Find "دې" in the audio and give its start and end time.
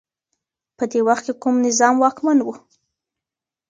0.91-0.99